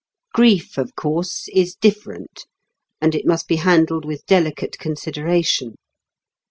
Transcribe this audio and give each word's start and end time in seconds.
Grief, 0.33 0.79
of 0.79 0.95
course, 0.95 1.47
is 1.49 1.75
different, 1.75 2.47
and 2.99 3.13
it 3.13 3.23
must 3.23 3.47
be 3.47 3.57
handled 3.57 4.03
with 4.03 4.25
delicate 4.25 4.79
consideration. 4.79 5.75